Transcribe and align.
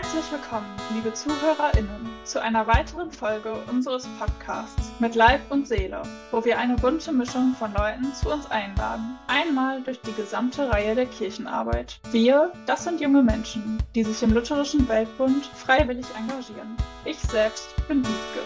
Herzlich 0.00 0.30
willkommen, 0.30 0.76
liebe 0.94 1.12
ZuhörerInnen, 1.12 2.08
zu 2.22 2.40
einer 2.40 2.68
weiteren 2.68 3.10
Folge 3.10 3.52
unseres 3.68 4.06
Podcasts 4.20 4.92
mit 5.00 5.16
Leib 5.16 5.40
und 5.50 5.66
Seele, 5.66 6.02
wo 6.30 6.44
wir 6.44 6.56
eine 6.56 6.76
bunte 6.76 7.10
Mischung 7.12 7.56
von 7.58 7.74
Leuten 7.74 8.14
zu 8.14 8.32
uns 8.32 8.48
einladen. 8.48 9.18
Einmal 9.26 9.82
durch 9.82 10.00
die 10.00 10.12
gesamte 10.12 10.70
Reihe 10.70 10.94
der 10.94 11.06
Kirchenarbeit. 11.06 11.98
Wir, 12.12 12.52
das 12.66 12.84
sind 12.84 13.00
junge 13.00 13.24
Menschen, 13.24 13.82
die 13.96 14.04
sich 14.04 14.22
im 14.22 14.32
Lutherischen 14.32 14.88
Weltbund 14.88 15.44
freiwillig 15.46 16.06
engagieren. 16.16 16.76
Ich 17.04 17.18
selbst 17.18 17.74
bin 17.88 17.98
Wiebke. 17.98 18.42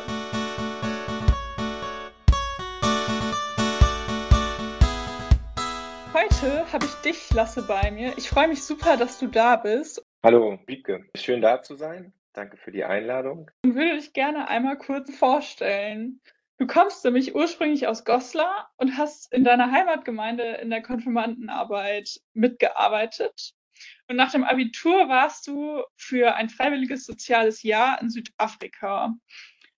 Heute 6.14 6.72
habe 6.72 6.86
ich 6.86 6.94
dich, 7.02 7.34
Lasse, 7.34 7.60
bei 7.60 7.90
mir. 7.90 8.16
Ich 8.16 8.30
freue 8.30 8.48
mich 8.48 8.64
super, 8.64 8.96
dass 8.96 9.18
du 9.18 9.26
da 9.26 9.56
bist 9.56 10.02
Hallo, 10.24 10.56
Wiebke. 10.66 11.04
Schön 11.16 11.40
da 11.40 11.62
zu 11.62 11.74
sein. 11.74 12.12
Danke 12.32 12.56
für 12.56 12.70
die 12.70 12.84
Einladung. 12.84 13.50
Ich 13.64 13.74
würde 13.74 13.96
dich 13.96 14.12
gerne 14.12 14.46
einmal 14.46 14.78
kurz 14.78 15.12
vorstellen. 15.16 16.20
Du 16.58 16.68
kommst 16.68 17.04
nämlich 17.04 17.34
ursprünglich 17.34 17.88
aus 17.88 18.04
Goslar 18.04 18.70
und 18.76 18.96
hast 18.96 19.32
in 19.32 19.42
deiner 19.42 19.72
Heimatgemeinde 19.72 20.44
in 20.62 20.70
der 20.70 20.80
Konfirmandenarbeit 20.80 22.20
mitgearbeitet. 22.34 23.54
Und 24.06 24.14
nach 24.14 24.30
dem 24.30 24.44
Abitur 24.44 25.08
warst 25.08 25.48
du 25.48 25.82
für 25.96 26.36
ein 26.36 26.48
freiwilliges 26.48 27.04
soziales 27.04 27.64
Jahr 27.64 28.00
in 28.00 28.08
Südafrika. 28.08 29.16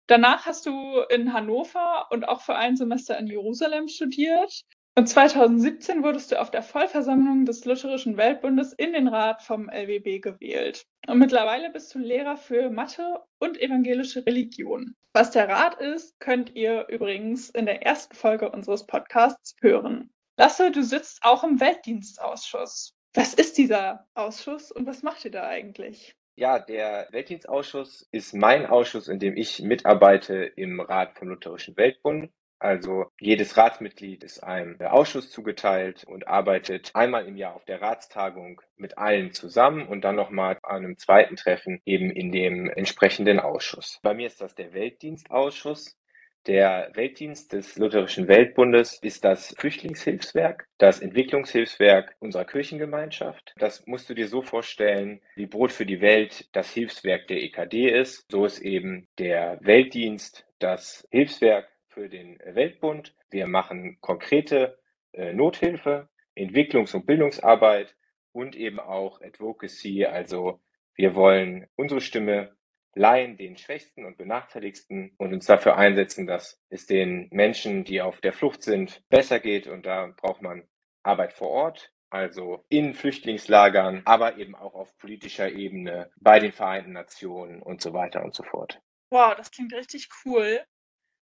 Danach 0.09 0.45
hast 0.45 0.67
du 0.67 1.01
in 1.09 1.33
Hannover 1.33 2.09
und 2.11 2.29
auch 2.29 2.43
für 2.43 2.55
ein 2.55 2.77
Semester 2.77 3.19
in 3.19 3.29
Jerusalem 3.29 3.89
studiert 3.89 4.67
und 4.97 5.09
2017 5.09 6.03
wurdest 6.03 6.33
du 6.33 6.41
auf 6.41 6.51
der 6.51 6.63
Vollversammlung 6.63 7.47
des 7.47 7.65
Lutherischen 7.65 8.17
Weltbundes 8.17 8.73
in 8.73 8.93
den 8.93 9.09
Rat 9.09 9.43
vom 9.43 9.69
LWB 9.69 10.21
gewählt. 10.21 10.87
Und 11.07 11.19
mittlerweile 11.19 11.71
bist 11.71 11.95
du 11.95 11.99
Lehrer 11.99 12.37
für 12.37 12.71
Mathe 12.71 13.21
und 13.39 13.61
evangelische 13.61 14.25
Religion. 14.25 14.95
Was 15.13 15.33
der 15.33 15.49
Rat 15.49 15.81
ist, 15.81 16.19
könnt 16.21 16.55
ihr 16.55 16.87
übrigens 16.89 17.51
in 17.51 17.67
der 17.67 17.83
ersten 17.85 18.15
Folge 18.15 18.51
unseres 18.51 18.87
Podcasts 18.87 19.57
hören. 19.61 20.11
Lasse, 20.37 20.71
du 20.71 20.83
sitzt 20.83 21.23
auch 21.23 21.45
im 21.45 21.61
Weltdienstausschuss. 21.61 22.95
Was 23.15 23.35
ist 23.35 23.59
dieser 23.59 24.07
Ausschuss 24.15 24.73
und 24.73 24.87
was 24.87 25.03
macht 25.03 25.25
ihr 25.25 25.31
da 25.31 25.47
eigentlich? 25.47 26.17
Ja, 26.37 26.59
der 26.59 27.07
Weltdienstausschuss 27.13 28.09
ist 28.11 28.35
mein 28.35 28.67
Ausschuss, 28.67 29.07
in 29.07 29.21
dem 29.21 29.37
ich 29.37 29.63
mitarbeite 29.63 30.35
im 30.57 30.81
Rat 30.81 31.17
vom 31.17 31.29
Lutherischen 31.29 31.77
Weltbund. 31.77 32.33
Also 32.65 33.11
jedes 33.21 33.59
Ratsmitglied 33.59 34.25
ist 34.25 34.43
einem 34.43 34.81
Ausschuss 34.81 35.31
zugeteilt 35.31 36.05
und 36.05 36.29
arbeitet 36.29 36.93
einmal 36.95 37.27
im 37.27 37.37
Jahr 37.37 37.55
auf 37.55 37.67
der 37.67 37.83
Ratstagung 37.83 38.63
mit 38.79 38.97
allen 38.97 39.33
zusammen 39.33 39.87
und 39.87 40.01
dann 40.01 40.17
nochmal 40.17 40.57
an 40.63 40.79
einem 40.79 40.97
zweiten 40.97 41.37
Treffen 41.37 41.83
eben 41.85 42.11
in 42.11 42.33
dem 42.33 42.71
entsprechenden 42.71 43.39
Ausschuss. 43.39 44.01
Bei 44.03 44.15
mir 44.15 44.27
ist 44.27 44.41
das 44.41 44.55
der 44.55 44.73
Weltdienstausschuss. 44.73 45.99
Der 46.47 46.91
Weltdienst 46.95 47.53
des 47.53 47.77
Lutherischen 47.77 48.29
Weltbundes 48.29 48.99
ist 49.03 49.27
das 49.27 49.55
Flüchtlingshilfswerk, 49.59 50.67
das 50.79 51.01
Entwicklungshilfswerk 51.01 52.17
unserer 52.19 52.47
Kirchengemeinschaft. 52.47 53.53
Das 53.59 53.87
musst 53.87 54.09
du 54.09 54.15
dir 54.15 54.29
so 54.29 54.41
vorstellen, 54.41 55.21
wie 55.37 55.47
Brot 55.47 55.73
für 55.73 55.85
die 55.85 56.01
Welt 56.01 56.49
das 56.53 56.73
Hilfswerk 56.73 57.27
der 57.29 57.43
EKD 57.43 57.91
ist. 57.91 58.25
So 58.31 58.47
ist 58.47 58.61
eben 58.61 59.07
der 59.19 59.59
Weltdienst 59.61 60.47
das 60.59 61.07
Hilfswerk 61.11 61.69
für 61.95 62.09
den 62.09 62.39
Weltbund. 62.45 63.15
Wir 63.31 63.47
machen 63.47 63.99
konkrete 64.01 64.79
äh, 65.13 65.33
Nothilfe, 65.33 66.09
Entwicklungs- 66.37 66.95
und 66.95 67.07
Bildungsarbeit 67.07 67.97
und 68.33 68.57
eben 68.57 68.81
auch 68.81 69.21
Advocacy. 69.21 70.05
Also 70.05 70.61
wir 70.97 71.15
wollen 71.15 71.69
unsere 71.77 72.01
Stimme 72.01 72.57
leihen 72.97 73.37
den 73.37 73.57
Schwächsten 73.57 74.05
und 74.05 74.19
Benachteiligsten 74.19 75.15
und 75.19 75.33
uns 75.33 75.47
dafür 75.47 75.77
einsetzen, 75.77 76.27
dass 76.27 76.61
es 76.69 76.87
den 76.87 77.29
Menschen, 77.33 77.85
die 77.85 78.01
auf 78.01 78.21
der 78.21 78.33
Flucht 78.33 78.63
sind, 78.63 79.03
besser 79.09 79.41
geht. 79.41 79.67
Und 79.67 79.87
da 79.87 80.13
braucht 80.17 80.43
man 80.43 80.69
Arbeit 81.03 81.33
vor 81.33 81.49
Ort, 81.49 81.93
also 82.11 82.65
in 82.69 82.95
Flüchtlingslagern, 82.95 84.03
aber 84.05 84.39
eben 84.39 84.55
auch 84.55 84.75
auf 84.75 84.97
politischer 84.99 85.51
Ebene 85.51 86.11
bei 86.21 86.39
den 86.39 86.53
Vereinten 86.53 86.93
Nationen 86.93 87.63
und 87.63 87.81
so 87.81 87.93
weiter 87.93 88.25
und 88.25 88.35
so 88.35 88.45
fort. 88.45 88.81
Wow, 89.11 89.35
das 89.37 89.51
klingt 89.51 89.73
richtig 89.73 90.09
cool. 90.25 90.65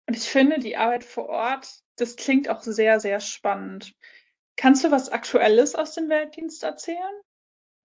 Und 0.07 0.15
ich 0.15 0.29
finde, 0.29 0.59
die 0.59 0.77
Arbeit 0.77 1.03
vor 1.03 1.29
Ort, 1.29 1.67
das 1.97 2.15
klingt 2.15 2.49
auch 2.49 2.61
sehr, 2.61 2.99
sehr 2.99 3.19
spannend. 3.19 3.93
Kannst 4.55 4.83
du 4.83 4.91
was 4.91 5.09
Aktuelles 5.09 5.75
aus 5.75 5.93
dem 5.93 6.09
Weltdienst 6.09 6.63
erzählen? 6.63 7.21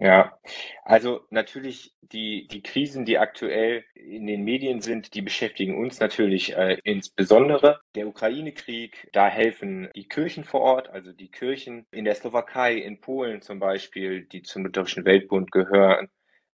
Ja, 0.03 0.38
also 0.82 1.26
natürlich 1.28 1.94
die, 2.00 2.48
die 2.48 2.62
Krisen, 2.62 3.04
die 3.04 3.19
aktuell 3.19 3.84
in 3.94 4.26
den 4.26 4.44
Medien 4.44 4.80
sind, 4.80 5.12
die 5.12 5.20
beschäftigen 5.20 5.76
uns 5.76 6.00
natürlich 6.00 6.56
äh, 6.56 6.78
insbesondere. 6.84 7.80
Der 7.94 8.09
Ukraine-Krieg, 8.09 9.10
da 9.12 9.28
helfen 9.28 9.91
die 9.94 10.09
Kirchen 10.09 10.44
vor 10.44 10.62
Ort, 10.62 10.88
also 10.88 11.12
die 11.12 11.30
Kirchen 11.30 11.86
in 11.91 12.06
der 12.06 12.14
Slowakei, 12.14 12.76
in 12.76 13.03
Polen 13.03 13.42
zum 13.42 13.59
Beispiel, 13.59 14.25
die 14.25 14.41
zum 14.41 14.64
Lutherischen 14.64 15.04
Weltbund 15.04 15.53
gehören, 15.53 16.09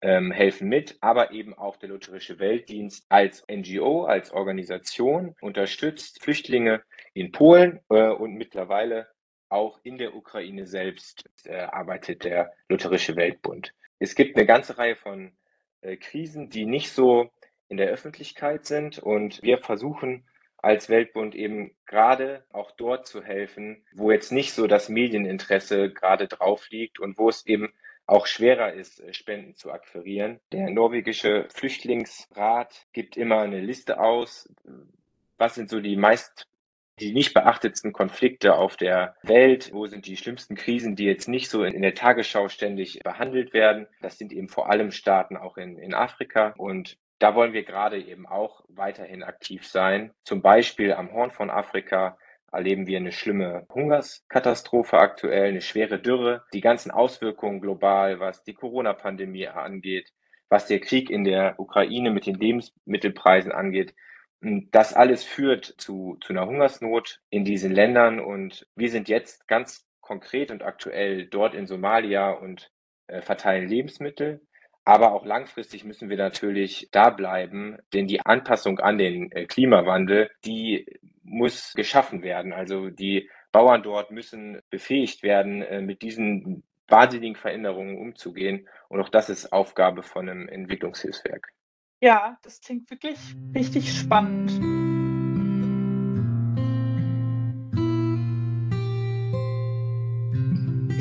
ähm, 0.03 0.33
helfen 0.33 0.69
mit, 0.69 0.99
aber 1.01 1.31
eben 1.31 1.55
auch 1.55 1.77
der 1.77 1.89
Lutherische 1.89 2.39
Weltdienst 2.41 3.07
als 3.09 3.45
NGO, 3.51 4.05
als 4.05 4.33
Organisation 4.33 5.37
unterstützt 5.41 6.23
Flüchtlinge 6.23 6.83
in 7.15 7.31
Polen 7.31 7.81
äh, 7.89 8.09
und 8.09 8.35
mittlerweile 8.35 9.09
auch 9.49 9.79
in 9.85 9.99
der 9.99 10.15
Ukraine 10.15 10.67
selbst 10.67 11.29
äh, 11.45 11.55
arbeitet 11.55 12.25
der 12.25 12.53
Lutherische 12.69 13.17
Weltbund. 13.17 13.75
Es 13.99 14.15
gibt 14.15 14.37
eine 14.37 14.47
ganze 14.47 14.77
Reihe 14.77 14.97
von 14.97 15.33
äh, 15.83 15.97
Krisen, 15.97 16.51
die 16.51 16.67
nicht 16.67 16.91
so 16.91 17.31
in 17.69 17.77
der 17.77 17.91
Öffentlichkeit 17.91 18.67
sind 18.67 18.99
und 18.99 19.43
wir 19.43 19.59
versuchen 19.59 20.27
als 20.57 20.89
Weltbund 20.89 21.35
eben 21.35 21.77
gerade 21.87 22.45
auch 22.51 22.71
dort 22.73 23.07
zu 23.07 23.23
helfen, 23.23 23.85
wo 23.95 24.11
jetzt 24.11 24.33
nicht 24.33 24.53
so 24.53 24.67
das 24.67 24.89
Medieninteresse 24.89 25.93
gerade 25.93 26.29
drauf 26.29 26.71
liegt 26.71 26.99
und 27.01 27.19
wo 27.19 27.29
es 27.29 27.47
eben 27.47 27.73
auch 28.07 28.27
schwerer 28.27 28.73
ist, 28.73 29.01
äh, 29.01 29.15
Spenden 29.15 29.55
zu 29.55 29.73
akquirieren. 29.73 30.41
Der 30.53 30.71
norwegische 30.71 31.49
Flüchtlingsrat 31.53 32.87
gibt 32.93 33.17
immer 33.17 33.41
eine 33.41 33.61
Liste 33.61 34.01
aus. 34.01 34.49
Was 35.39 35.55
sind 35.55 35.71
so 35.71 35.81
die 35.81 35.97
meist 35.97 36.47
die 37.01 37.13
nicht 37.13 37.35
beachtetsten 37.35 37.93
Konflikte 37.93 38.55
auf 38.55 38.77
der 38.77 39.17
Welt? 39.23 39.71
Wo 39.73 39.87
sind 39.87 40.07
die 40.07 40.17
schlimmsten 40.17 40.55
Krisen, 40.55 40.95
die 40.95 41.05
jetzt 41.05 41.27
nicht 41.27 41.49
so 41.49 41.65
in, 41.65 41.83
der 41.83 41.95
Tagesschau 41.95 42.49
ständig 42.49 43.01
behandelt 43.03 43.53
werden? 43.53 43.87
Das 44.03 44.19
sind 44.19 44.33
eben 44.33 44.49
vor 44.49 44.71
allem 44.71 44.91
Staaten 44.91 45.37
auch 45.37 45.57
in, 45.57 45.79
in 45.79 45.95
Afrika. 45.95 46.55
Und 46.59 46.99
da 47.19 47.35
wollen 47.35 47.53
wir 47.53 47.65
gerade 47.65 48.01
eben 48.01 48.27
auch 48.27 48.63
weiterhin 48.69 49.23
aktiv 49.23 49.67
sein. 49.67 50.13
Zum 50.25 50.43
Beispiel 50.43 50.93
am 50.93 51.13
Horn 51.13 51.31
von 51.31 51.51
Afrika 51.51 52.19
erleben 52.53 52.87
wir 52.87 52.99
eine 52.99 53.13
schlimme 53.13 53.67
Hungerskatastrophe 53.73 54.99
aktuell, 54.99 55.49
eine 55.49 55.63
schwere 55.63 55.99
Dürre, 55.99 56.45
die 56.53 56.61
ganzen 56.61 56.91
Auswirkungen 56.91 57.61
global, 57.61 58.21
was 58.21 58.45
die 58.45 58.55
Corona-Pandemie 58.55 59.49
angeht, 59.49 60.13
was 60.49 60.67
der 60.67 60.81
Krieg 60.81 61.11
in 61.11 61.25
der 61.25 61.59
Ukraine 61.59 62.11
mit 62.11 62.27
den 62.27 62.35
Lebensmittelpreisen 62.35 63.53
angeht. 63.53 63.95
Das 64.41 64.93
alles 64.93 65.25
führt 65.25 65.75
zu, 65.79 66.19
zu 66.21 66.33
einer 66.33 66.47
Hungersnot 66.47 67.21
in 67.31 67.45
diesen 67.45 67.73
Ländern 67.73 68.21
und 68.21 68.67
wir 68.75 68.91
sind 68.91 69.09
jetzt 69.09 69.47
ganz 69.49 69.87
konkret 70.01 70.51
und 70.51 70.63
aktuell 70.63 71.27
dort 71.27 71.55
in 71.55 71.67
Somalia 71.67 72.31
und 72.31 72.71
äh, 73.07 73.23
verteilen 73.23 73.69
Lebensmittel. 73.69 74.43
Aber 74.85 75.13
auch 75.13 75.25
langfristig 75.25 75.85
müssen 75.85 76.09
wir 76.09 76.17
natürlich 76.17 76.89
da 76.91 77.11
bleiben, 77.11 77.79
denn 77.93 78.09
die 78.09 78.21
Anpassung 78.21 78.81
an 78.81 78.99
den 78.99 79.31
äh, 79.31 79.47
Klimawandel, 79.47 80.31
die 80.45 80.87
muss 81.23 81.73
geschaffen 81.75 82.23
werden. 82.23 82.53
Also 82.53 82.91
die 82.91 83.31
Bauern 83.53 83.83
dort 83.83 84.11
müssen 84.11 84.61
befähigt 84.71 85.23
werden, 85.23 85.63
äh, 85.63 85.81
mit 85.81 86.03
diesen 86.03 86.65
wahnsinnigen 86.89 87.37
Veränderungen 87.37 87.97
umzugehen. 87.99 88.69
Und 88.89 89.01
auch 89.01 89.09
das 89.09 89.31
ist 89.31 89.53
Aufgabe 89.53 90.03
von 90.03 90.29
einem 90.29 90.49
Entwicklungshilfswerk. 90.49 91.49
Ja, 92.01 92.39
das 92.43 92.61
klingt 92.61 92.91
wirklich 92.91 93.19
richtig 93.55 93.97
spannend. 93.97 94.82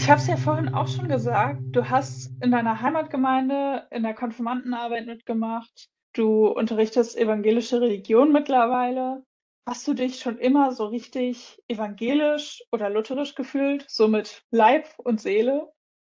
Ich 0.01 0.09
habe 0.09 0.19
es 0.19 0.25
ja 0.25 0.35
vorhin 0.35 0.73
auch 0.73 0.87
schon 0.87 1.07
gesagt, 1.09 1.61
du 1.73 1.87
hast 1.87 2.31
in 2.41 2.49
deiner 2.49 2.81
Heimatgemeinde 2.81 3.85
in 3.91 4.01
der 4.01 4.15
Konfirmandenarbeit 4.15 5.05
mitgemacht. 5.05 5.89
Du 6.13 6.47
unterrichtest 6.47 7.15
evangelische 7.15 7.79
Religion 7.81 8.31
mittlerweile. 8.31 9.23
Hast 9.67 9.87
du 9.87 9.93
dich 9.93 10.17
schon 10.17 10.39
immer 10.39 10.71
so 10.71 10.87
richtig 10.87 11.61
evangelisch 11.67 12.63
oder 12.71 12.89
lutherisch 12.89 13.35
gefühlt, 13.35 13.85
so 13.87 14.07
mit 14.07 14.41
Leib 14.49 14.87
und 14.97 15.21
Seele? 15.21 15.71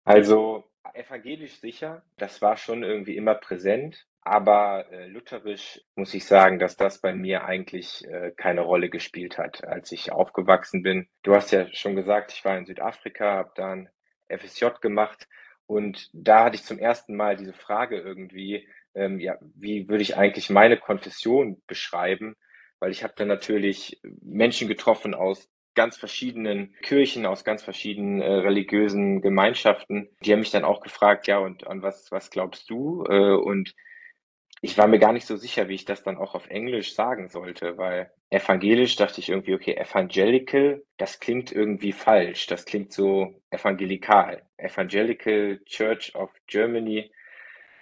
Also 0.05 0.63
evangelisch 0.95 1.59
sicher, 1.59 2.05
das 2.19 2.41
war 2.41 2.57
schon 2.57 2.85
irgendwie 2.85 3.17
immer 3.17 3.35
präsent, 3.35 4.07
aber 4.23 4.91
äh, 4.93 5.07
lutherisch 5.09 5.81
muss 5.97 6.15
ich 6.15 6.25
sagen, 6.25 6.59
dass 6.59 6.77
das 6.77 7.01
bei 7.01 7.13
mir 7.13 7.45
eigentlich 7.45 8.07
äh, 8.09 8.31
keine 8.37 8.63
Rolle 8.63 8.89
gespielt 8.89 9.37
hat, 9.37 9.65
als 9.65 9.91
ich 9.93 10.13
aufgewachsen 10.13 10.83
bin. 10.83 11.09
Du 11.23 11.35
hast 11.35 11.51
ja 11.51 11.67
schon 11.73 11.97
gesagt, 11.97 12.33
ich 12.33 12.45
war 12.45 12.57
in 12.57 12.67
Südafrika, 12.67 13.35
habe 13.35 13.53
da 13.57 13.73
ein 13.73 13.89
FSJ 14.29 14.67
gemacht 14.81 15.29
Und 15.67 16.09
da 16.13 16.45
hatte 16.45 16.57
ich 16.57 16.65
zum 16.65 16.79
ersten 16.79 17.17
Mal 17.17 17.37
diese 17.37 17.53
Frage 17.53 17.99
irgendwie, 17.99 18.69
ähm, 18.95 19.19
ja, 19.21 19.39
wie 19.55 19.89
würde 19.89 20.03
ich 20.03 20.17
eigentlich 20.17 20.51
meine 20.51 20.77
Konfession 20.79 21.61
beschreiben? 21.67 22.37
Weil 22.79 22.91
ich 22.93 23.03
habe 23.05 23.15
dann 23.17 23.29
natürlich 23.29 24.01
Menschen 24.21 24.69
getroffen 24.69 25.15
aus 25.15 25.49
ganz 25.75 25.97
verschiedenen 25.97 26.75
Kirchen, 26.83 27.27
aus 27.27 27.45
ganz 27.45 27.63
verschiedenen 27.63 28.21
äh, 28.21 28.31
religiösen 28.31 29.21
Gemeinschaften. 29.23 30.11
Die 30.25 30.33
haben 30.33 30.41
mich 30.41 30.51
dann 30.51 30.65
auch 30.65 30.81
gefragt, 30.81 31.27
ja, 31.27 31.39
und 31.39 31.67
an 31.67 31.83
was, 31.83 32.11
was 32.13 32.31
glaubst 32.31 32.69
du? 32.71 33.05
Äh, 33.09 33.35
und 33.35 33.75
ich 34.65 34.79
war 34.79 34.87
mir 34.87 35.01
gar 35.01 35.13
nicht 35.13 35.27
so 35.27 35.37
sicher, 35.37 35.69
wie 35.69 35.75
ich 35.75 35.85
das 35.85 36.05
dann 36.05 36.17
auch 36.17 36.37
auf 36.37 36.49
Englisch 36.49 36.95
sagen 36.95 37.29
sollte, 37.29 37.77
weil 37.79 38.13
evangelisch 38.31 38.95
dachte 38.95 39.21
ich 39.21 39.29
irgendwie, 39.29 39.55
okay, 39.55 39.75
evangelical, 39.75 40.85
das 40.99 41.19
klingt 41.19 41.51
irgendwie 41.51 41.91
falsch. 41.91 42.47
Das 42.47 42.65
klingt 42.65 42.93
so 42.93 43.43
evangelikal. 43.51 44.43
Evangelical 44.57 45.61
Church 45.65 46.15
of 46.15 46.31
Germany, 46.47 47.13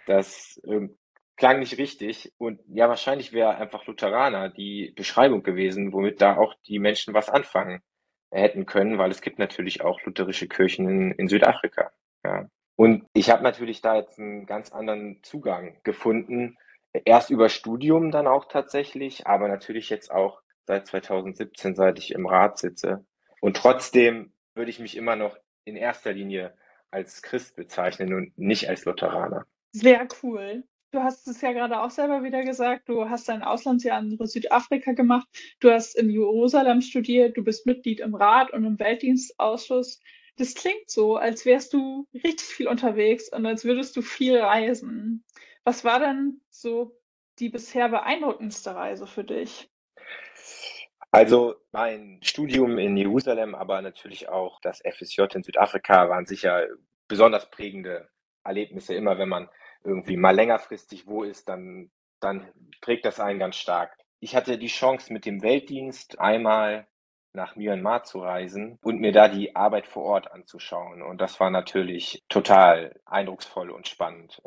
das 0.06 0.58
äh, 0.64 0.88
klang 1.36 1.58
nicht 1.58 1.76
richtig. 1.76 2.32
Und 2.38 2.60
ja, 2.66 2.88
wahrscheinlich 2.88 3.34
wäre 3.34 3.56
einfach 3.56 3.86
Lutheraner 3.86 4.48
die 4.48 4.94
Beschreibung 4.96 5.42
gewesen, 5.42 5.92
womit 5.92 6.22
da 6.22 6.38
auch 6.38 6.54
die 6.66 6.78
Menschen 6.78 7.12
was 7.12 7.28
anfangen 7.28 7.82
hätten 8.30 8.64
können, 8.64 8.96
weil 8.96 9.10
es 9.10 9.20
gibt 9.20 9.38
natürlich 9.38 9.82
auch 9.82 10.00
lutherische 10.06 10.48
Kirchen 10.48 10.88
in, 10.88 11.12
in 11.12 11.28
Südafrika. 11.28 11.92
Ja. 12.24 12.48
Und 12.76 13.04
ich 13.12 13.28
habe 13.28 13.42
natürlich 13.42 13.82
da 13.82 13.96
jetzt 13.96 14.18
einen 14.18 14.46
ganz 14.46 14.72
anderen 14.72 15.22
Zugang 15.22 15.78
gefunden, 15.82 16.56
Erst 16.92 17.30
über 17.30 17.48
Studium 17.48 18.10
dann 18.10 18.26
auch 18.26 18.46
tatsächlich, 18.46 19.26
aber 19.26 19.48
natürlich 19.48 19.90
jetzt 19.90 20.10
auch 20.10 20.42
seit 20.66 20.86
2017, 20.86 21.74
seit 21.74 21.98
ich 21.98 22.12
im 22.12 22.26
Rat 22.26 22.58
sitze. 22.58 23.04
Und 23.40 23.56
trotzdem 23.56 24.32
würde 24.54 24.70
ich 24.70 24.80
mich 24.80 24.96
immer 24.96 25.16
noch 25.16 25.36
in 25.64 25.76
erster 25.76 26.12
Linie 26.12 26.54
als 26.90 27.22
Christ 27.22 27.56
bezeichnen 27.56 28.14
und 28.14 28.36
nicht 28.36 28.68
als 28.68 28.84
Lutheraner. 28.84 29.46
Sehr 29.72 30.06
cool. 30.22 30.64
Du 30.92 31.00
hast 31.00 31.28
es 31.28 31.40
ja 31.40 31.52
gerade 31.52 31.80
auch 31.80 31.90
selber 31.90 32.24
wieder 32.24 32.42
gesagt, 32.42 32.88
du 32.88 33.08
hast 33.08 33.28
dein 33.28 33.42
Auslandsjahr 33.42 34.00
in 34.00 34.18
Südafrika 34.26 34.92
gemacht, 34.92 35.28
du 35.60 35.70
hast 35.70 35.96
in 35.96 36.10
Jerusalem 36.10 36.80
studiert, 36.80 37.36
du 37.36 37.44
bist 37.44 37.64
Mitglied 37.64 38.00
im 38.00 38.16
Rat 38.16 38.52
und 38.52 38.64
im 38.64 38.78
Weltdienstausschuss. 38.78 40.00
Das 40.36 40.54
klingt 40.54 40.90
so, 40.90 41.16
als 41.16 41.44
wärst 41.44 41.74
du 41.74 42.08
richtig 42.12 42.46
viel 42.46 42.66
unterwegs 42.66 43.30
und 43.32 43.46
als 43.46 43.64
würdest 43.64 43.96
du 43.96 44.02
viel 44.02 44.36
reisen. 44.38 45.22
Was 45.64 45.84
war 45.84 46.00
denn 46.00 46.40
so 46.48 46.96
die 47.38 47.48
bisher 47.48 47.88
beeindruckendste 47.88 48.74
Reise 48.74 49.06
für 49.06 49.24
dich? 49.24 49.70
Also 51.12 51.56
mein 51.72 52.20
Studium 52.22 52.78
in 52.78 52.96
Jerusalem, 52.96 53.54
aber 53.54 53.82
natürlich 53.82 54.28
auch 54.28 54.60
das 54.60 54.80
FSJ 54.80 55.22
in 55.34 55.42
Südafrika 55.42 56.08
waren 56.08 56.26
sicher 56.26 56.66
besonders 57.08 57.50
prägende 57.50 58.08
Erlebnisse. 58.44 58.94
Immer 58.94 59.18
wenn 59.18 59.28
man 59.28 59.48
irgendwie 59.82 60.16
mal 60.16 60.34
längerfristig 60.34 61.06
wo 61.06 61.24
ist, 61.24 61.48
dann, 61.48 61.90
dann 62.20 62.46
prägt 62.80 63.04
das 63.04 63.18
einen 63.18 63.40
ganz 63.40 63.56
stark. 63.56 63.96
Ich 64.20 64.36
hatte 64.36 64.58
die 64.58 64.68
Chance, 64.68 65.12
mit 65.12 65.26
dem 65.26 65.42
Weltdienst 65.42 66.20
einmal 66.20 66.86
nach 67.32 67.56
Myanmar 67.56 68.04
zu 68.04 68.20
reisen 68.20 68.78
und 68.82 69.00
mir 69.00 69.12
da 69.12 69.28
die 69.28 69.56
Arbeit 69.56 69.86
vor 69.86 70.04
Ort 70.04 70.30
anzuschauen. 70.30 71.02
Und 71.02 71.20
das 71.20 71.40
war 71.40 71.50
natürlich 71.50 72.22
total 72.28 73.00
eindrucksvoll 73.04 73.70
und 73.70 73.88
spannend. 73.88 74.40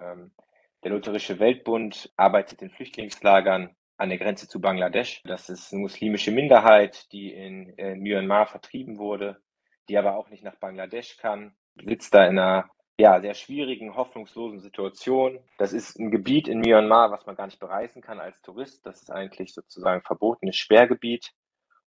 Der 0.84 0.92
Lutherische 0.92 1.40
Weltbund 1.40 2.12
arbeitet 2.18 2.62
in 2.62 2.70
Flüchtlingslagern 2.70 3.74
an 3.96 4.10
der 4.10 4.18
Grenze 4.18 4.50
zu 4.50 4.60
Bangladesch. 4.60 5.22
Das 5.24 5.50
ist 5.50 5.72
eine 5.72 5.82
muslimische 5.82 6.32
Minderheit, 6.32 7.10
die 7.14 7.32
in, 7.32 7.70
in 7.78 8.02
Myanmar 8.02 8.48
vertrieben 8.48 8.98
wurde, 8.98 9.42
die 9.88 9.98
aber 9.98 10.18
auch 10.18 10.30
nicht 10.30 10.44
nach 10.44 10.58
Bangladesch 10.58 11.18
kann, 11.18 11.56
sitzt 11.76 12.14
da 12.14 12.26
in 12.26 12.38
einer 12.38 12.70
ja, 13.00 13.22
sehr 13.22 13.34
schwierigen, 13.34 13.96
hoffnungslosen 13.96 14.60
Situation. 14.60 15.40
Das 15.58 15.72
ist 15.72 15.98
ein 15.98 16.12
Gebiet 16.12 16.50
in 16.50 16.60
Myanmar, 16.60 17.12
was 17.12 17.26
man 17.26 17.38
gar 17.38 17.46
nicht 17.46 17.62
bereisen 17.62 18.02
kann 18.02 18.20
als 18.20 18.42
Tourist. 18.42 18.86
Das 18.86 19.02
ist 19.02 19.10
eigentlich 19.10 19.54
sozusagen 19.54 20.02
verbotenes 20.02 20.58
Sperrgebiet. 20.58 21.32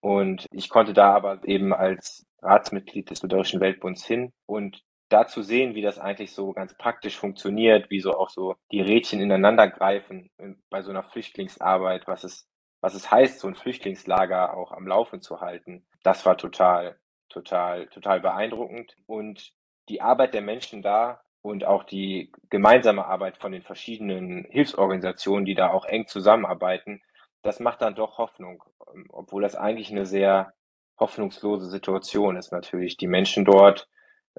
Und 0.01 0.47
ich 0.51 0.69
konnte 0.69 0.95
da 0.95 1.15
aber 1.15 1.47
eben 1.47 1.73
als 1.73 2.27
Ratsmitglied 2.43 3.11
des 3.11 3.23
Lutherischen 3.23 3.61
Weltbunds 3.61 4.05
hin 4.05 4.33
und 4.47 4.83
da 5.11 5.27
zu 5.27 5.43
sehen, 5.43 5.75
wie 5.75 5.83
das 5.83 5.99
eigentlich 5.99 6.33
so 6.33 6.53
ganz 6.53 6.75
praktisch 6.75 7.19
funktioniert, 7.19 7.91
wie 7.91 8.01
so 8.01 8.17
auch 8.17 8.31
so 8.31 8.57
die 8.73 8.81
Rädchen 8.81 9.21
ineinander 9.21 9.69
greifen 9.69 10.31
bei 10.71 10.83
so 10.83 10.91
einer 10.91 11.03
Flüchtlingsarbeit, 11.03 12.07
was 12.07 12.25
es, 12.25 12.49
was 12.81 12.95
es 12.95 13.11
heißt, 13.11 13.41
so 13.41 13.49
ein 13.49 13.57
Flüchtlingslager 13.57 14.57
auch 14.57 14.73
am 14.73 14.87
Laufen 14.87 15.21
zu 15.21 15.41
halten. 15.41 15.85
Das 16.03 16.25
war 16.25 16.39
total, 16.39 16.99
total, 17.29 17.89
total 17.89 18.21
beeindruckend. 18.21 18.95
Und 19.07 19.53
die 19.89 20.01
Arbeit 20.01 20.33
der 20.33 20.43
Menschen 20.43 20.81
da 20.81 21.21
und 21.43 21.65
auch 21.65 21.85
die 21.85 22.33
gemeinsame 22.49 23.05
Arbeit 23.05 23.37
von 23.39 23.53
den 23.53 23.63
verschiedenen 23.63 24.47
Hilfsorganisationen, 24.51 25.45
die 25.45 25.55
da 25.55 25.71
auch 25.71 25.87
eng 25.87 26.07
zusammenarbeiten, 26.07 27.03
das 27.43 27.59
macht 27.59 27.83
dann 27.83 27.95
doch 27.95 28.19
Hoffnung, 28.19 28.63
obwohl 29.09 29.43
das 29.43 29.57
eigentlich 29.57 29.91
eine 29.91 30.07
sehr 30.07 30.53
hoffnungslose 30.99 31.69
Situation 31.69 32.37
ist 32.37 32.53
natürlich. 32.53 32.97
Die 32.97 33.07
Menschen 33.07 33.45
dort 33.45 33.89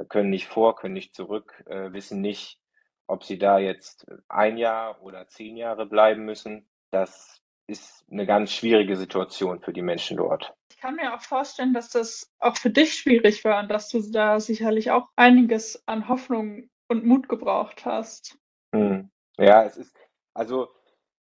können 0.10 0.30
nicht 0.30 0.48
vor, 0.48 0.76
können 0.76 0.94
nicht 0.94 1.16
zurück, 1.16 1.64
äh, 1.68 1.92
wissen 1.94 2.22
nicht, 2.22 2.60
ob 3.08 3.24
sie 3.24 3.38
da 3.38 3.60
jetzt 3.60 4.06
ein 4.30 4.58
Jahr 4.58 5.02
oder 5.02 5.28
zehn 5.28 5.58
Jahre 5.58 5.86
bleiben 5.86 6.24
müssen. 6.24 6.68
Das 6.92 7.42
ist 7.68 8.06
eine 8.12 8.26
ganz 8.26 8.52
schwierige 8.52 8.96
Situation 8.96 9.62
für 9.62 9.74
die 9.74 9.82
Menschen 9.82 10.18
dort. 10.18 10.54
Ich 10.72 10.78
kann 10.78 10.96
mir 10.96 11.14
auch 11.14 11.22
vorstellen, 11.22 11.74
dass 11.74 11.90
das 11.90 12.32
auch 12.40 12.58
für 12.58 12.70
dich 12.70 12.94
schwierig 12.94 13.44
war 13.44 13.62
und 13.62 13.70
dass 13.70 13.90
du 13.90 14.02
da 14.12 14.40
sicherlich 14.40 14.92
auch 14.92 15.08
einiges 15.16 15.82
an 15.88 16.08
Hoffnung 16.08 16.70
und 16.88 17.06
Mut 17.06 17.30
gebraucht 17.30 17.86
hast. 17.86 18.38
Hm. 18.74 19.10
Ja, 19.38 19.64
es 19.64 19.78
ist, 19.78 19.96
also 20.34 20.70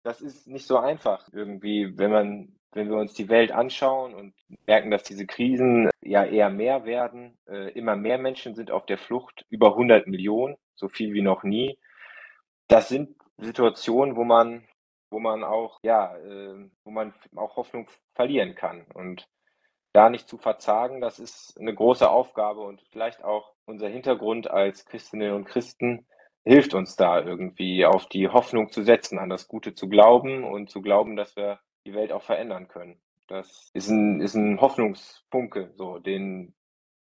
das 0.03 0.21
ist 0.21 0.47
nicht 0.47 0.67
so 0.67 0.79
einfach 0.79 1.29
irgendwie, 1.33 1.97
wenn 1.97 2.11
man 2.11 2.59
wenn 2.75 2.89
wir 2.91 2.97
uns 2.97 3.15
die 3.15 3.29
Welt 3.29 3.53
anschauen 3.53 4.15
und 4.15 4.35
merken, 4.67 4.91
dass 4.91 5.05
diese 5.05 5.27
Krisen 5.27 5.91
ja 6.03 6.25
eher 6.25 6.51
mehr 6.51 6.85
werden, 6.85 7.39
äh, 7.49 7.71
immer 7.73 7.97
mehr 7.97 8.19
Menschen 8.19 8.55
sind 8.55 8.71
auf 8.71 8.87
der 8.87 8.99
Flucht, 8.99 9.45
über 9.49 9.71
100 9.75 10.07
Millionen, 10.07 10.57
so 10.75 10.89
viel 10.89 11.15
wie 11.15 11.23
noch 11.23 11.43
nie. 11.45 11.79
Das 12.69 12.89
sind 12.89 13.17
Situationen, 13.39 14.17
wo 14.17 14.25
man, 14.25 14.65
wo 15.11 15.19
man 15.21 15.45
auch, 15.45 15.79
ja, 15.83 16.17
äh, 16.17 16.69
wo 16.85 16.91
man 16.91 17.15
auch 17.37 17.57
Hoffnung 17.57 17.89
verlieren 18.15 18.55
kann. 18.55 18.85
Und 18.95 19.29
da 19.93 20.11
nicht 20.11 20.29
zu 20.29 20.39
verzagen, 20.39 21.01
das 21.01 21.19
ist 21.19 21.57
eine 21.59 21.75
große 21.75 22.09
Aufgabe 22.11 22.61
und 22.61 22.83
vielleicht 22.91 23.23
auch 23.23 23.55
unser 23.65 23.89
Hintergrund 23.89 24.51
als 24.51 24.85
Christinnen 24.87 25.33
und 25.33 25.45
Christen 25.45 26.07
hilft 26.45 26.75
uns 26.75 26.97
da 26.97 27.21
irgendwie 27.21 27.87
auf 27.87 28.07
die 28.07 28.29
Hoffnung 28.29 28.71
zu 28.71 28.83
setzen, 28.83 29.19
an 29.19 29.31
das 29.31 29.49
Gute 29.49 29.75
zu 29.75 29.89
glauben 29.89 30.45
und 30.45 30.69
zu 30.69 30.83
glauben, 30.83 31.17
dass 31.17 31.37
wir 31.37 31.59
die 31.87 31.95
Welt 31.95 32.13
auch 32.13 32.23
verändern 32.23 32.69
können. 32.69 33.01
Das 33.27 33.71
ist 33.73 33.89
ein, 33.89 34.21
ist 34.21 34.35
ein 34.35 34.61
Hoffnungspunke, 34.61 35.73
so, 35.75 35.99
den, 35.99 36.55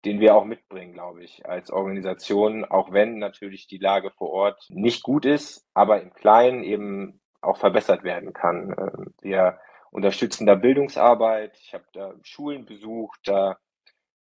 den 0.05 0.19
wir 0.19 0.35
auch 0.35 0.45
mitbringen, 0.45 0.93
glaube 0.93 1.23
ich, 1.23 1.45
als 1.45 1.71
Organisation, 1.71 2.65
auch 2.65 2.91
wenn 2.91 3.19
natürlich 3.19 3.67
die 3.67 3.77
Lage 3.77 4.11
vor 4.11 4.29
Ort 4.31 4.65
nicht 4.69 5.03
gut 5.03 5.25
ist, 5.25 5.65
aber 5.73 6.01
im 6.01 6.13
Kleinen 6.13 6.63
eben 6.63 7.21
auch 7.41 7.57
verbessert 7.57 8.03
werden 8.03 8.33
kann. 8.33 8.75
Ähm, 8.77 9.13
wir 9.21 9.59
unterstützen 9.91 10.45
da 10.45 10.55
Bildungsarbeit. 10.55 11.57
Ich 11.57 11.73
habe 11.73 11.85
da 11.93 12.13
Schulen 12.23 12.65
besucht, 12.65 13.19
da 13.23 13.57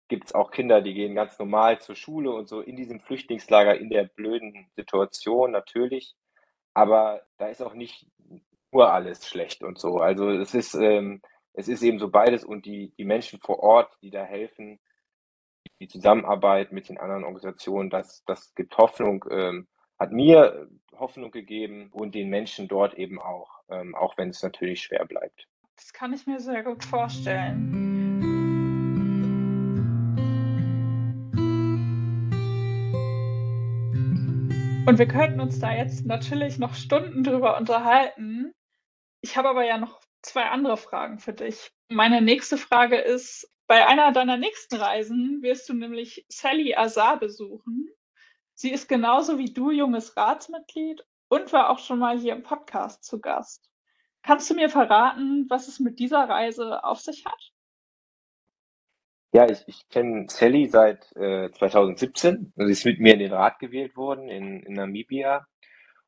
gibt 0.08 0.26
es 0.26 0.36
auch 0.36 0.52
Kinder, 0.52 0.82
die 0.82 0.94
gehen 0.94 1.16
ganz 1.16 1.38
normal 1.40 1.80
zur 1.80 1.96
Schule 1.96 2.32
und 2.34 2.48
so 2.48 2.62
in 2.62 2.76
diesem 2.76 3.00
Flüchtlingslager, 3.00 3.78
in 3.78 3.90
der 3.90 4.04
blöden 4.04 4.70
Situation 4.76 5.52
natürlich. 5.52 6.16
Aber 6.74 7.22
da 7.38 7.48
ist 7.48 7.62
auch 7.62 7.74
nicht 7.74 8.08
nur 8.72 8.92
alles 8.92 9.28
schlecht 9.28 9.64
und 9.64 9.80
so. 9.80 9.98
Also 9.98 10.30
es 10.30 10.54
ist, 10.54 10.74
ähm, 10.76 11.22
es 11.54 11.68
ist 11.68 11.84
eben 11.84 12.00
so 12.00 12.10
beides 12.10 12.44
und 12.44 12.66
die, 12.66 12.94
die 12.98 13.06
Menschen 13.06 13.40
vor 13.40 13.60
Ort, 13.60 13.92
die 14.02 14.10
da 14.10 14.24
helfen, 14.24 14.80
die 15.80 15.88
Zusammenarbeit 15.88 16.72
mit 16.72 16.90
den 16.90 16.98
anderen 16.98 17.24
Organisationen, 17.24 17.90
das, 17.90 18.24
das 18.26 18.54
gibt 18.56 18.78
Hoffnung, 18.78 19.26
ähm, 19.30 19.68
hat 20.00 20.12
mir 20.12 20.68
Hoffnung 20.94 21.32
gegeben 21.32 21.90
und 21.92 22.16
den 22.16 22.30
Menschen 22.30 22.68
dort 22.68 22.94
eben 22.96 23.20
auch, 23.20 23.50
ähm, 23.70 23.96
auch 23.96 24.18
wenn 24.18 24.30
es 24.30 24.42
natürlich 24.42 24.82
schwer 24.82 25.06
bleibt. 25.06 25.48
Das 25.76 25.94
kann 25.94 26.14
ich 26.14 26.28
mir 26.28 26.40
sehr 26.40 26.64
gut 26.64 26.84
vorstellen. 26.84 27.92
Und 34.88 34.98
wir 34.98 35.08
könnten 35.08 35.40
uns 35.40 35.60
da 35.60 35.74
jetzt 35.74 36.06
natürlich 36.06 36.58
noch 36.58 36.74
Stunden 36.74 37.24
drüber 37.24 37.58
unterhalten. 37.58 38.54
Ich 39.22 39.38
habe 39.38 39.50
aber 39.50 39.64
ja 39.64 39.78
noch 39.78 40.02
zwei 40.22 40.46
andere 40.46 40.78
Fragen 40.78 41.20
für 41.20 41.34
dich. 41.34 41.72
Meine 41.90 42.22
nächste 42.22 42.58
Frage 42.58 42.98
ist, 42.98 43.52
bei 43.68 43.88
einer 43.88 44.12
deiner 44.12 44.38
nächsten 44.38 44.76
Reisen 44.76 45.42
wirst 45.42 45.70
du 45.70 45.74
nämlich 45.74 46.26
Sally 46.28 46.76
Azar 46.76 47.20
besuchen. 47.20 47.90
Sie 48.54 48.72
ist 48.72 48.88
genauso 48.88 49.38
wie 49.38 49.54
du 49.54 49.72
junges 49.72 50.18
Ratsmitglied 50.18 51.06
und 51.30 51.54
war 51.54 51.70
auch 51.70 51.80
schon 51.80 52.00
mal 52.00 52.20
hier 52.20 52.34
im 52.34 52.44
Podcast 52.44 53.04
zu 53.04 53.22
Gast. 53.22 53.70
Kannst 54.24 54.50
du 54.50 54.56
mir 54.56 54.70
verraten, 54.70 55.46
was 55.50 55.68
es 55.68 55.80
mit 55.80 56.00
dieser 56.00 56.28
Reise 56.28 56.84
auf 56.84 57.00
sich 57.00 57.26
hat? 57.26 57.54
Ja, 59.34 59.50
ich, 59.50 59.64
ich 59.68 59.88
kenne 59.88 60.28
Sally 60.30 60.68
seit 60.68 61.10
äh, 61.16 61.50
2017. 61.52 62.54
Sie 62.56 62.72
ist 62.72 62.86
mit 62.86 63.00
mir 63.00 63.14
in 63.14 63.20
den 63.20 63.34
Rat 63.34 63.60
gewählt 63.60 63.96
worden 63.96 64.28
in, 64.28 64.62
in 64.64 64.74
Namibia. 64.74 65.48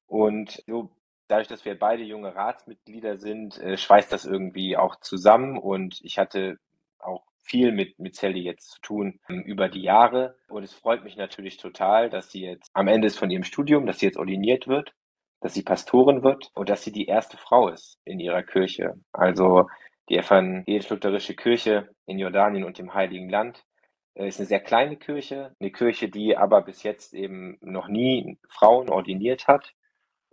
Und 0.05 0.61
so 0.67 0.91
dadurch, 1.33 1.47
dass 1.47 1.65
wir 1.65 1.77
beide 1.77 2.03
junge 2.03 2.35
Ratsmitglieder 2.35 3.17
sind, 3.17 3.59
äh, 3.59 3.75
schweißt 3.75 4.11
das 4.11 4.23
irgendwie 4.23 4.77
auch 4.77 4.97
zusammen. 4.97 5.57
Und 5.57 5.99
ich 6.03 6.19
hatte 6.19 6.59
auch 6.99 7.23
viel 7.41 7.71
mit, 7.71 7.97
mit 7.97 8.15
Sally 8.15 8.41
jetzt 8.41 8.69
zu 8.69 8.81
tun 8.81 9.19
ähm, 9.27 9.41
über 9.41 9.67
die 9.67 9.81
Jahre. 9.81 10.37
Und 10.47 10.61
es 10.63 10.73
freut 10.73 11.03
mich 11.03 11.17
natürlich 11.17 11.57
total, 11.57 12.11
dass 12.11 12.29
sie 12.31 12.41
jetzt 12.43 12.69
am 12.73 12.87
Ende 12.87 13.07
ist 13.07 13.17
von 13.17 13.31
ihrem 13.31 13.43
Studium, 13.43 13.87
dass 13.87 13.97
sie 13.97 14.05
jetzt 14.05 14.17
ordiniert 14.17 14.67
wird, 14.67 14.93
dass 15.41 15.55
sie 15.55 15.63
Pastorin 15.63 16.23
wird 16.23 16.51
und 16.53 16.69
dass 16.69 16.83
sie 16.83 16.91
die 16.91 17.07
erste 17.07 17.37
Frau 17.37 17.67
ist 17.67 17.99
in 18.05 18.19
ihrer 18.19 18.43
Kirche. 18.43 18.93
Also 19.11 19.67
die 20.09 20.17
evangelisch-lutherische 20.17 21.35
Kirche 21.35 21.89
in 22.05 22.19
Jordanien 22.19 22.63
und 22.63 22.77
dem 22.77 22.93
Heiligen 22.93 23.27
Land 23.29 23.65
äh, 24.13 24.27
ist 24.27 24.39
eine 24.39 24.47
sehr 24.47 24.59
kleine 24.59 24.97
Kirche, 24.97 25.55
eine 25.59 25.71
Kirche, 25.71 26.09
die 26.09 26.37
aber 26.37 26.61
bis 26.61 26.83
jetzt 26.83 27.15
eben 27.15 27.57
noch 27.61 27.87
nie 27.87 28.37
Frauen 28.49 28.89
ordiniert 28.89 29.47
hat. 29.47 29.73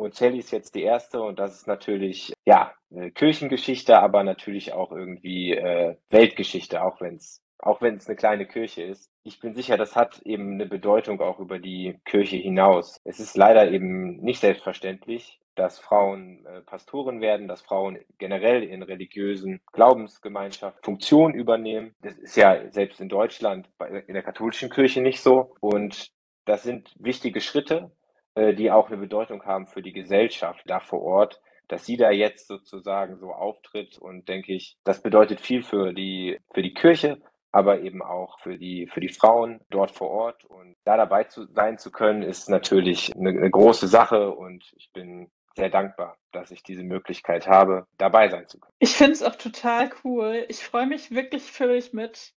Und 0.00 0.14
Sally 0.14 0.38
ist 0.38 0.50
jetzt 0.50 0.74
die 0.74 0.82
erste 0.82 1.20
und 1.20 1.38
das 1.38 1.54
ist 1.54 1.66
natürlich, 1.66 2.32
ja, 2.46 2.72
Kirchengeschichte, 3.14 4.00
aber 4.00 4.24
natürlich 4.24 4.72
auch 4.72 4.92
irgendwie 4.92 5.52
äh, 5.52 5.94
Weltgeschichte, 6.08 6.82
auch 6.82 7.02
wenn 7.02 7.16
es 7.16 7.42
auch 7.58 7.82
wenn 7.82 7.96
es 7.96 8.06
eine 8.06 8.16
kleine 8.16 8.46
Kirche 8.46 8.82
ist. 8.82 9.10
Ich 9.22 9.38
bin 9.40 9.52
sicher, 9.52 9.76
das 9.76 9.94
hat 9.94 10.22
eben 10.22 10.54
eine 10.54 10.64
Bedeutung 10.64 11.20
auch 11.20 11.38
über 11.38 11.58
die 11.58 12.00
Kirche 12.06 12.36
hinaus. 12.36 12.98
Es 13.04 13.20
ist 13.20 13.36
leider 13.36 13.70
eben 13.70 14.16
nicht 14.22 14.40
selbstverständlich, 14.40 15.38
dass 15.54 15.78
Frauen 15.78 16.46
äh, 16.46 16.62
Pastoren 16.62 17.20
werden, 17.20 17.46
dass 17.46 17.60
Frauen 17.60 17.98
generell 18.16 18.62
in 18.62 18.82
religiösen 18.82 19.60
Glaubensgemeinschaften 19.74 20.82
Funktionen 20.82 21.34
übernehmen. 21.34 21.94
Das 22.00 22.16
ist 22.16 22.36
ja 22.36 22.70
selbst 22.70 23.02
in 23.02 23.10
Deutschland 23.10 23.68
in 24.06 24.14
der 24.14 24.22
katholischen 24.22 24.70
Kirche 24.70 25.02
nicht 25.02 25.20
so. 25.20 25.54
Und 25.60 26.10
das 26.46 26.62
sind 26.62 26.94
wichtige 26.98 27.42
Schritte, 27.42 27.90
die 28.36 28.70
auch 28.70 28.88
eine 28.88 28.96
Bedeutung 28.96 29.44
haben 29.44 29.66
für 29.66 29.82
die 29.82 29.92
Gesellschaft 29.92 30.62
da 30.66 30.80
vor 30.80 31.02
Ort. 31.02 31.40
Dass 31.68 31.86
sie 31.86 31.96
da 31.96 32.10
jetzt 32.10 32.48
sozusagen 32.48 33.16
so 33.18 33.32
auftritt 33.32 33.96
und 33.96 34.28
denke 34.28 34.52
ich, 34.52 34.76
das 34.82 35.02
bedeutet 35.02 35.40
viel 35.40 35.62
für 35.62 35.92
die, 35.92 36.36
für 36.52 36.62
die 36.62 36.74
Kirche, 36.74 37.22
aber 37.52 37.82
eben 37.82 38.02
auch 38.02 38.40
für 38.40 38.58
die, 38.58 38.88
für 38.92 39.00
die 39.00 39.08
Frauen 39.08 39.60
dort 39.70 39.92
vor 39.92 40.10
Ort. 40.10 40.44
Und 40.44 40.74
da 40.84 40.96
dabei 40.96 41.24
zu 41.24 41.46
sein 41.46 41.78
zu 41.78 41.92
können, 41.92 42.22
ist 42.22 42.48
natürlich 42.48 43.14
eine, 43.14 43.30
eine 43.30 43.50
große 43.50 43.86
Sache 43.86 44.32
und 44.32 44.64
ich 44.76 44.90
bin 44.92 45.30
sehr 45.56 45.70
dankbar, 45.70 46.16
dass 46.32 46.50
ich 46.50 46.62
diese 46.62 46.82
Möglichkeit 46.82 47.46
habe, 47.46 47.86
dabei 47.98 48.28
sein 48.28 48.48
zu 48.48 48.58
können. 48.58 48.74
Ich 48.78 48.94
finde 48.94 49.12
es 49.12 49.22
auch 49.22 49.36
total 49.36 49.90
cool. 50.04 50.46
Ich 50.48 50.64
freue 50.64 50.86
mich 50.86 51.10
wirklich 51.10 51.56
dich 51.56 51.92
mit. 51.92 52.32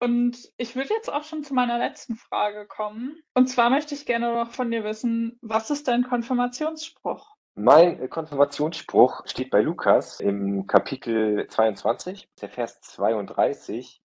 Und 0.00 0.50
ich 0.56 0.76
würde 0.76 0.94
jetzt 0.94 1.12
auch 1.12 1.24
schon 1.24 1.44
zu 1.44 1.52
meiner 1.52 1.78
letzten 1.78 2.16
Frage 2.16 2.66
kommen. 2.66 3.22
Und 3.34 3.48
zwar 3.48 3.68
möchte 3.68 3.94
ich 3.94 4.06
gerne 4.06 4.32
noch 4.32 4.50
von 4.50 4.70
dir 4.70 4.82
wissen, 4.82 5.38
was 5.42 5.70
ist 5.70 5.88
dein 5.88 6.04
Konfirmationsspruch? 6.04 7.36
Mein 7.54 8.08
Konfirmationsspruch 8.08 9.26
steht 9.26 9.50
bei 9.50 9.60
Lukas 9.60 10.18
im 10.20 10.66
Kapitel 10.66 11.46
22, 11.46 12.30
der 12.40 12.48
Vers 12.48 12.80
32. 12.80 14.00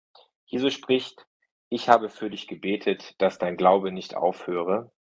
Jesus 0.46 0.74
spricht, 0.74 1.26
ich 1.70 1.88
habe 1.88 2.10
für 2.10 2.30
dich 2.30 2.48
gebetet, 2.48 3.16
dass 3.20 3.38
dein 3.38 3.56
Glaube 3.56 3.94
nicht 3.94 4.16
aufhöre. 4.16 4.92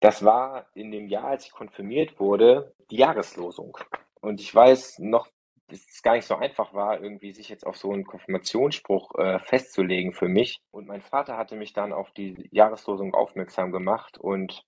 Das 0.00 0.24
war 0.24 0.66
in 0.74 0.90
dem 0.90 1.08
Jahr, 1.08 1.24
als 1.24 1.44
ich 1.44 1.52
konfirmiert 1.52 2.18
wurde, 2.18 2.74
die 2.90 2.96
Jahreslosung. 2.96 3.76
Und 4.22 4.40
ich 4.40 4.54
weiß 4.54 4.98
noch 5.00 5.28
es 5.72 6.02
gar 6.02 6.14
nicht 6.14 6.26
so 6.26 6.36
einfach 6.36 6.74
war, 6.74 7.02
irgendwie 7.02 7.32
sich 7.32 7.48
jetzt 7.48 7.66
auf 7.66 7.76
so 7.76 7.92
einen 7.92 8.04
Konfirmationsspruch 8.04 9.14
äh, 9.16 9.38
festzulegen 9.40 10.12
für 10.12 10.28
mich. 10.28 10.60
Und 10.70 10.86
mein 10.86 11.02
Vater 11.02 11.36
hatte 11.36 11.56
mich 11.56 11.72
dann 11.72 11.92
auf 11.92 12.10
die 12.12 12.48
Jahreslosung 12.50 13.14
aufmerksam 13.14 13.72
gemacht. 13.72 14.18
Und 14.18 14.64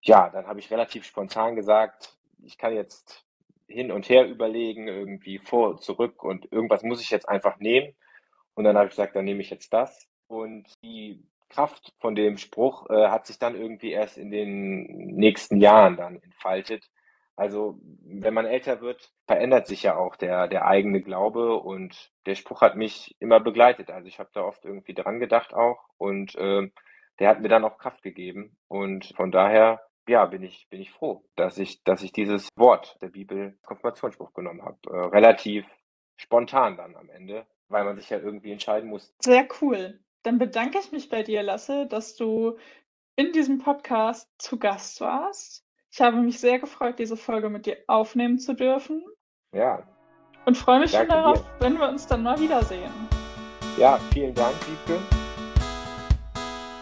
ja, 0.00 0.30
dann 0.30 0.46
habe 0.46 0.60
ich 0.60 0.70
relativ 0.70 1.04
spontan 1.04 1.56
gesagt, 1.56 2.16
ich 2.42 2.58
kann 2.58 2.74
jetzt 2.74 3.24
hin 3.68 3.90
und 3.90 4.08
her 4.08 4.26
überlegen, 4.26 4.88
irgendwie 4.88 5.38
vor 5.38 5.70
und 5.70 5.82
zurück 5.82 6.22
und 6.22 6.50
irgendwas 6.52 6.82
muss 6.82 7.00
ich 7.00 7.10
jetzt 7.10 7.28
einfach 7.28 7.58
nehmen. 7.58 7.94
Und 8.54 8.64
dann 8.64 8.76
habe 8.76 8.86
ich 8.86 8.92
gesagt, 8.92 9.16
dann 9.16 9.24
nehme 9.24 9.40
ich 9.40 9.50
jetzt 9.50 9.72
das. 9.72 10.08
Und 10.26 10.66
die 10.82 11.22
Kraft 11.48 11.94
von 12.00 12.14
dem 12.14 12.38
Spruch 12.38 12.88
äh, 12.90 13.08
hat 13.08 13.26
sich 13.26 13.38
dann 13.38 13.54
irgendwie 13.54 13.92
erst 13.92 14.18
in 14.18 14.30
den 14.30 14.86
nächsten 15.14 15.58
Jahren 15.58 15.96
dann 15.96 16.16
entfaltet. 16.22 16.90
Also, 17.42 17.80
wenn 18.04 18.34
man 18.34 18.46
älter 18.46 18.80
wird, 18.80 19.10
verändert 19.26 19.66
sich 19.66 19.82
ja 19.82 19.96
auch 19.96 20.14
der, 20.14 20.46
der 20.46 20.64
eigene 20.64 21.02
Glaube 21.02 21.56
und 21.56 22.12
der 22.24 22.36
Spruch 22.36 22.60
hat 22.60 22.76
mich 22.76 23.16
immer 23.18 23.40
begleitet. 23.40 23.90
Also 23.90 24.06
ich 24.06 24.20
habe 24.20 24.30
da 24.32 24.44
oft 24.44 24.64
irgendwie 24.64 24.94
dran 24.94 25.18
gedacht 25.18 25.52
auch 25.52 25.88
und 25.98 26.36
äh, 26.36 26.70
der 27.18 27.28
hat 27.28 27.40
mir 27.40 27.48
dann 27.48 27.64
auch 27.64 27.78
Kraft 27.78 28.04
gegeben. 28.04 28.56
Und 28.68 29.12
von 29.16 29.32
daher, 29.32 29.82
ja, 30.06 30.24
bin 30.26 30.44
ich, 30.44 30.68
bin 30.70 30.80
ich 30.80 30.92
froh, 30.92 31.24
dass 31.34 31.58
ich, 31.58 31.82
dass 31.82 32.04
ich 32.04 32.12
dieses 32.12 32.48
Wort 32.54 32.96
der 33.02 33.08
Bibel 33.08 33.58
Konfirmationsspruch 33.62 34.34
genommen 34.34 34.62
habe. 34.62 34.78
Äh, 34.88 35.08
relativ 35.08 35.66
spontan 36.16 36.76
dann 36.76 36.94
am 36.94 37.10
Ende, 37.10 37.44
weil 37.66 37.82
man 37.82 37.96
sich 37.96 38.08
ja 38.08 38.20
irgendwie 38.20 38.52
entscheiden 38.52 38.88
muss. 38.88 39.12
Sehr 39.20 39.48
cool. 39.60 39.98
Dann 40.22 40.38
bedanke 40.38 40.78
ich 40.78 40.92
mich 40.92 41.08
bei 41.08 41.24
dir, 41.24 41.42
Lasse, 41.42 41.88
dass 41.88 42.14
du 42.14 42.56
in 43.16 43.32
diesem 43.32 43.58
Podcast 43.58 44.30
zu 44.38 44.60
Gast 44.60 45.00
warst. 45.00 45.66
Ich 45.94 46.00
habe 46.00 46.16
mich 46.16 46.40
sehr 46.40 46.58
gefreut, 46.58 46.98
diese 46.98 47.18
Folge 47.18 47.50
mit 47.50 47.66
dir 47.66 47.76
aufnehmen 47.86 48.38
zu 48.38 48.54
dürfen. 48.54 49.04
Ja. 49.54 49.82
Und 50.46 50.56
freue 50.56 50.80
mich 50.80 50.92
schon 50.92 51.06
darauf, 51.06 51.42
dir. 51.42 51.46
wenn 51.60 51.78
wir 51.78 51.86
uns 51.86 52.06
dann 52.06 52.22
mal 52.22 52.40
wiedersehen. 52.40 52.90
Ja, 53.76 54.00
vielen 54.10 54.32
Dank, 54.34 54.54
Wiebke. 54.66 54.98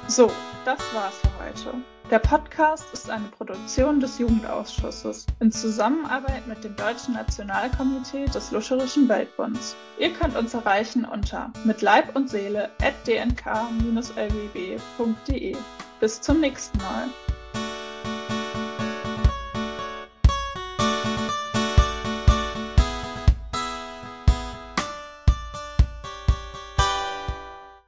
So, 0.06 0.30
das 0.64 0.78
war's 0.94 1.18
für 1.18 1.44
heute. 1.44 1.74
Der 2.08 2.20
Podcast 2.20 2.84
ist 2.92 3.10
eine 3.10 3.26
Produktion 3.36 3.98
des 3.98 4.20
Jugendausschusses 4.20 5.26
in 5.40 5.50
Zusammenarbeit 5.50 6.46
mit 6.46 6.62
dem 6.62 6.76
Deutschen 6.76 7.14
Nationalkomitee 7.14 8.26
des 8.26 8.52
Luscherischen 8.52 9.08
Weltbunds. 9.08 9.74
Ihr 9.98 10.12
könnt 10.12 10.36
uns 10.36 10.54
erreichen 10.54 11.04
unter 11.04 11.52
mit 11.64 11.82
Leib 11.82 12.14
und 12.14 12.30
Seele 12.30 12.70
at 12.80 12.94
dnk-lwb.de. 13.08 13.56
Bis 15.98 16.20
zum 16.20 16.40
nächsten 16.40 16.78
Mal. 16.78 17.08